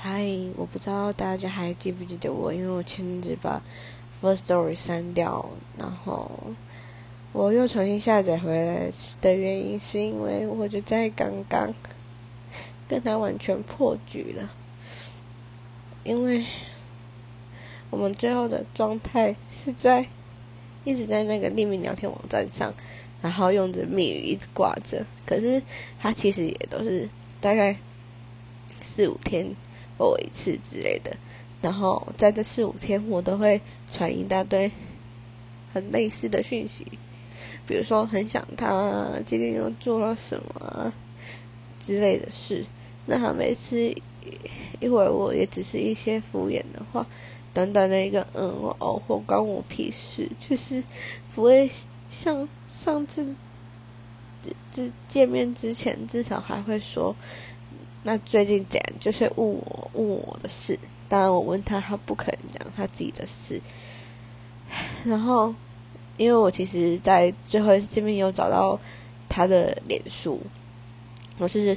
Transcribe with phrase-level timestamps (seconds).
[0.00, 0.24] 嗨，
[0.56, 3.60] 我不知道大家还记不记得我，因为我前阵子把
[4.22, 5.44] First Story 删掉，
[5.76, 6.30] 然后
[7.32, 11.74] 我又重新下载回来的原因，是因为我就在刚刚
[12.86, 14.52] 跟他完全破局了，
[16.04, 16.46] 因为
[17.90, 20.06] 我们最后的状态是在
[20.84, 22.72] 一直在那个匿名聊天网站上，
[23.20, 25.60] 然后用着密语一直挂着，可是
[25.98, 27.08] 他其实也都是
[27.40, 27.76] 大概
[28.80, 29.56] 四五天。
[30.06, 31.16] 我一次之类的，
[31.60, 34.70] 然后在这四五天，我都会传一大堆
[35.72, 36.86] 很类似的讯息，
[37.66, 40.92] 比如说很想他，今天又做了什么
[41.80, 42.64] 之类的事。
[43.06, 43.78] 那他每次
[44.80, 47.06] 一回我也只是一些敷衍的话，
[47.52, 50.82] 短短的一个嗯哦或关我屁事，就是
[51.34, 51.68] 不会
[52.10, 53.34] 像上次
[54.70, 57.16] 之见面之前，至少还会说。
[58.08, 58.92] 那最近怎样？
[58.98, 60.78] 就是问我问我的事，
[61.10, 63.60] 当然我问他，他不可能讲他自己的事。
[65.04, 65.54] 然后，
[66.16, 68.80] 因为我其实，在最后一次见面有找到
[69.28, 70.40] 他的脸书，
[71.36, 71.76] 我是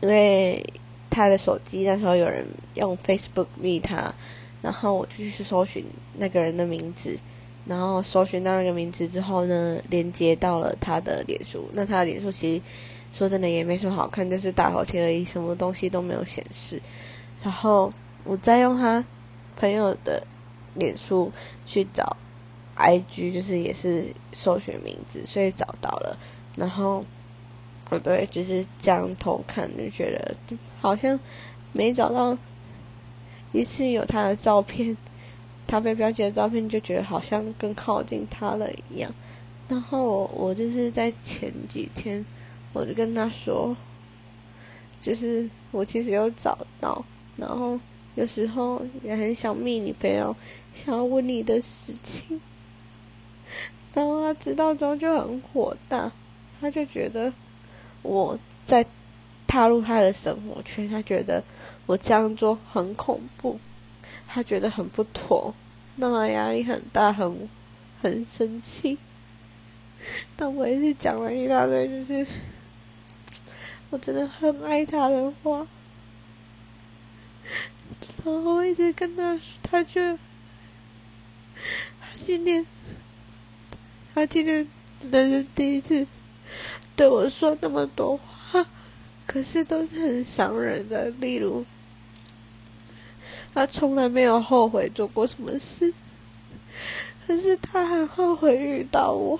[0.00, 0.64] 因为
[1.10, 4.14] 他的手机那时候有人用 Facebook 密他，
[4.62, 5.84] 然后我就去搜寻
[6.18, 7.18] 那个人的名字，
[7.64, 11.68] 然后搜寻到那个名字之后呢，连接到了他的脸书。
[11.72, 12.62] 那他的脸书其实。
[13.16, 16.78] 说真的也没什么好看，就是大头贴而已，什么东西都没有显示。
[17.42, 17.90] 然后
[18.24, 19.02] 我再用他
[19.56, 20.22] 朋友的
[20.74, 21.32] 脸书
[21.64, 22.14] 去找
[22.76, 26.18] IG，就是也是搜寻名字，所以找到了。
[26.56, 27.02] 然后
[27.88, 30.36] 我对就是这样偷看，就觉得
[30.82, 31.18] 好像
[31.72, 32.36] 没找到
[33.52, 34.94] 一次有他的照片，
[35.66, 39.10] 他被标记的照片，就觉得好像更靠近他了一样。
[39.68, 42.22] 然后我就是在前几天。
[42.76, 43.74] 我就跟他说，
[45.00, 47.02] 就是我其实有找到，
[47.38, 47.80] 然后
[48.16, 50.36] 有时候也很想密你朋友，
[50.74, 52.38] 想要问你的事情。
[53.94, 56.12] 然后他知道之后就很火大，
[56.60, 57.32] 他就觉得
[58.02, 58.84] 我在
[59.46, 61.42] 踏入他的生活圈，他觉得
[61.86, 63.58] 我这样做很恐怖，
[64.28, 65.54] 他觉得很不妥，
[65.96, 67.48] 让他压力很大，很
[68.02, 68.98] 很生气。
[70.36, 72.26] 但我也是讲了一大堆，就是。
[73.90, 75.66] 我真的很爱他的话，
[78.24, 80.16] 然后一直跟他，他就
[82.00, 82.66] 他今天，
[84.12, 84.68] 他今天
[85.10, 86.06] 人生第一次
[86.96, 88.66] 对我说那么多话，
[89.24, 91.08] 可是都是很伤人的。
[91.20, 91.64] 例如，
[93.54, 95.94] 他从来没有后悔做过什么事，
[97.24, 99.38] 可是他很后悔遇到我。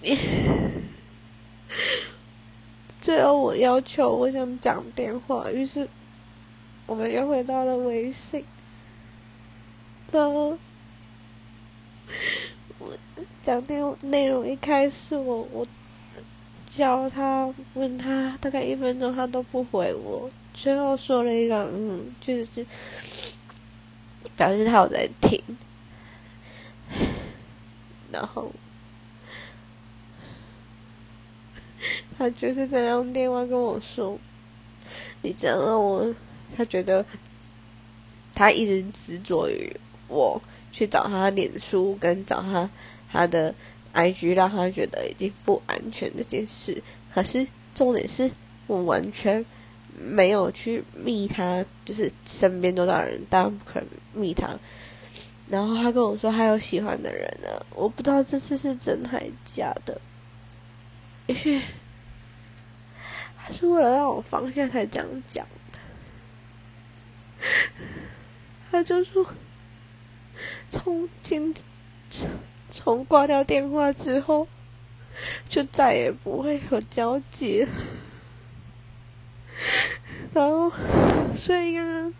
[3.00, 5.88] 最后，我要求我想讲电话，于是
[6.86, 8.44] 我们又回到了微信。
[10.12, 10.56] 然后
[12.78, 12.88] 我
[13.42, 15.66] 讲电话内容一开始，我我
[16.68, 20.30] 叫他问他大概一分钟，他都不回我。
[20.54, 22.66] 最后说了一个嗯，就是
[24.36, 25.42] 表示他有在听，
[28.12, 28.50] 然后。
[32.22, 34.16] 他就是在用电话跟我说
[35.22, 36.14] ：“你这样让我，
[36.56, 37.04] 他觉得
[38.32, 39.74] 他一直执着于
[40.06, 40.40] 我
[40.70, 42.70] 去找他脸书跟找他
[43.10, 43.52] 他的
[43.92, 46.80] IG，让他觉得已经不安全这件事。
[47.12, 47.44] 可是
[47.74, 48.30] 重点是
[48.68, 49.44] 我完全
[49.98, 54.56] 没有去密他，就是身边多大人，当然不可能密他。
[55.48, 60.00] 然后他跟我说他有喜欢的人了，我不知道这次是真还是假的，
[61.26, 61.60] 也许。”
[63.52, 65.78] 是为了让我放下才这样讲的。
[68.70, 69.26] 他就说，
[70.70, 71.54] 从今
[72.70, 74.48] 从挂掉电话之后，
[75.48, 77.68] 就再也不会有交集了。
[80.32, 80.72] 然后，
[81.36, 82.14] 所以刚刚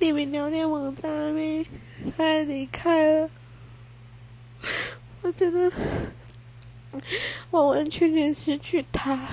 [0.00, 1.66] 匿名聊天网站那边
[2.16, 3.30] 他离开了，
[5.20, 5.70] 我真的。
[7.50, 9.28] 完完全全失去他，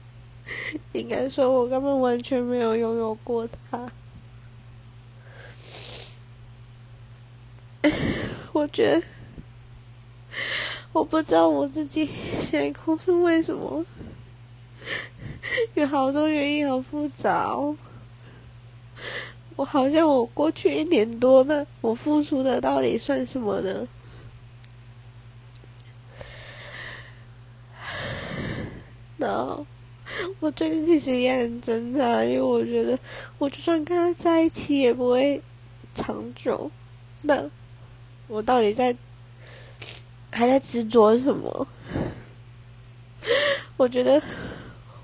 [0.92, 3.90] 应该说，我根本完全没有拥有过他。
[8.52, 9.06] 我觉得，
[10.92, 12.08] 我不知道我自己
[12.40, 13.84] 现在哭是为什么，
[15.74, 17.76] 有好多原因，好复杂哦。
[19.56, 23.86] 我好像我过去一年多那，我付出的到底算什么呢？
[29.16, 29.64] 然后
[30.44, 32.98] 我最近其实也很挣扎，因为我觉得
[33.38, 35.40] 我就算跟他在一起也不会
[35.94, 36.70] 长久。
[37.22, 37.42] 那
[38.28, 38.94] 我到底在
[40.30, 41.66] 还在执着什么？
[43.78, 44.20] 我觉得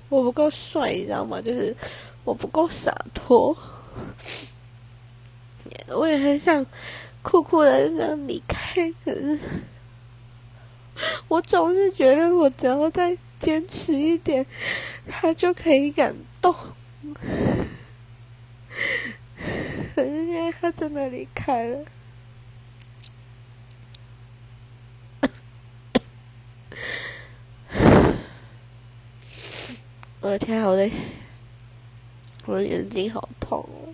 [0.09, 1.41] 我不够帅，你知道吗？
[1.41, 1.75] 就是
[2.23, 3.57] 我不够洒脱。
[5.87, 6.63] 我也很想
[7.23, 9.39] 酷酷的这样离开，可是
[11.27, 14.45] 我总是觉得我只要在坚持一点，
[15.07, 16.55] 他就可以感动。
[19.95, 21.83] 可是现在他真的离开了，
[30.21, 30.89] 我的天，我的
[32.45, 33.93] 我的眼睛好痛哦！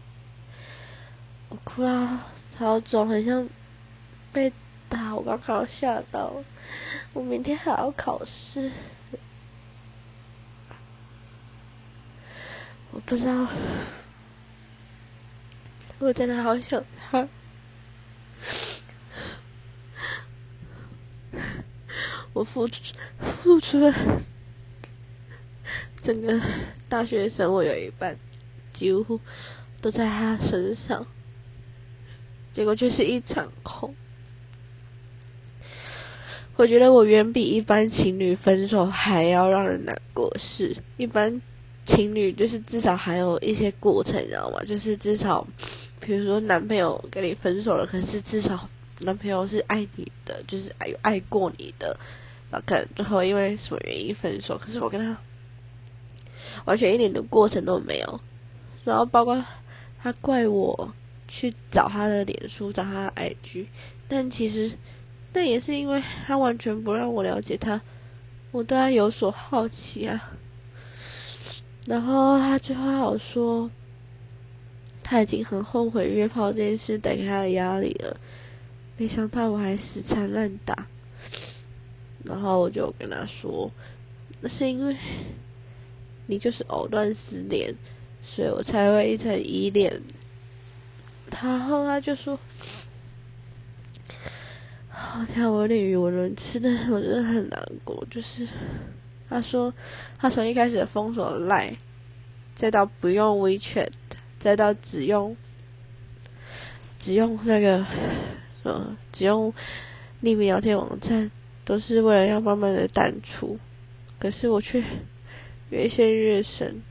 [1.50, 2.20] 我哭到，
[2.54, 3.48] 超肿，很像
[4.34, 4.52] 被
[4.90, 5.16] 打。
[5.16, 6.44] 我刚刚吓到，
[7.14, 8.70] 我明天还要考试，
[12.98, 13.48] 我不知道，
[16.00, 17.30] 我真的好想他。
[22.34, 23.94] 我付出付出了
[26.02, 26.42] 整个
[26.90, 28.18] 大学生活有一半，
[28.74, 29.20] 几乎
[29.80, 31.06] 都在他身上。
[32.52, 33.94] 结果就是一场空。
[36.56, 40.36] 我觉得我远比一般情侣分手还要让人难过。
[40.40, 41.40] 是一般
[41.88, 44.62] 情侣就是至少还有一些过程，你知道吗？
[44.66, 45.48] 就是至少，
[46.02, 48.70] 比如说男朋友跟你分手了，可是至少
[49.00, 51.98] 男朋友是爱你的，就是爱爱过你的。
[52.52, 55.18] 然后可能最后因为什么原因分手，可是我跟他
[56.66, 58.22] 完全一点的过程都没有。
[58.84, 59.44] 然后包括
[60.04, 60.94] 他怪我。
[61.30, 63.66] 去找他的脸书，找他的 IG，
[64.08, 64.72] 但其实
[65.34, 67.82] 那也是因为他完全不让我了解他，
[68.52, 70.32] 我对他有所好奇啊。
[71.88, 73.72] 然后他最后还有说，
[75.02, 78.16] 他已经很后悔约炮这件事带给他的压力了，
[78.98, 80.86] 没想到我还死缠烂打。
[82.24, 83.72] 然后我就跟他说，
[84.42, 84.96] 那是因为
[86.26, 87.74] 你就是藕断丝连，
[88.22, 90.02] 所以我才会一直依恋。
[91.32, 92.38] 然后他就说
[94.90, 98.06] ：“好天，我有点语无伦次，但是我真的很难过。
[98.10, 98.46] 就是
[99.30, 99.74] 他说，
[100.18, 101.76] 他从一开始封锁赖，
[102.56, 103.90] 再到不用 WeChat，
[104.40, 105.36] 再到只用
[106.98, 107.86] 只用那个
[108.64, 109.54] 什么，只用
[110.22, 111.30] 匿名聊天网站，
[111.66, 113.60] 都是为了要慢慢的淡出。
[114.20, 114.84] 可是我却
[115.70, 116.82] 越陷越深，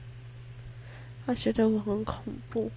[1.24, 2.70] 他觉得我很恐怖。”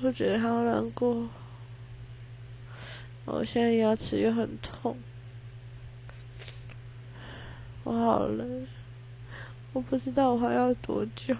[0.00, 1.28] 我觉得好难过，
[3.24, 4.96] 我现在牙齿又很痛，
[7.88, 8.44] 我好累，
[9.72, 11.34] 我不知道我还要多久，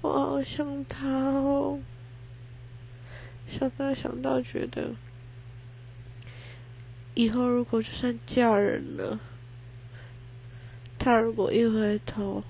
[0.00, 1.78] 我好想他哦，
[3.46, 4.96] 想到想到觉得，
[7.14, 9.20] 以后如果就算嫁人了，
[10.98, 12.42] 他如果一回头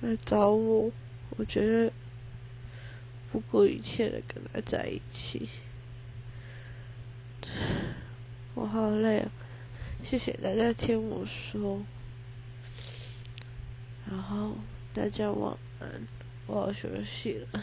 [0.00, 0.92] 来找我，
[1.36, 1.92] 我觉得。
[3.30, 5.46] 不顾一切的跟他在一起，
[8.54, 9.30] 我好累啊！
[10.02, 11.82] 谢谢大家听我说，
[14.08, 14.56] 然后
[14.94, 15.88] 大家晚安，
[16.46, 17.62] 我要休息了。